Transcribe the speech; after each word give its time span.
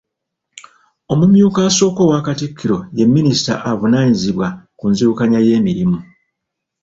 Omumyuka 1.11 1.59
asooka 1.69 1.99
owa 2.05 2.19
Katikkiro 2.27 2.77
ye 2.97 3.05
minisita 3.13 3.53
avunaanyizibwa 3.69 4.47
ku 4.77 4.85
nzirukanya 4.91 5.39
y'emirimu. 5.47 5.99